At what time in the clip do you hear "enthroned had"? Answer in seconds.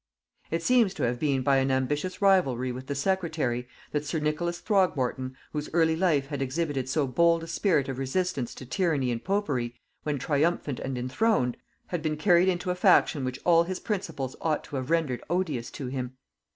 10.97-12.01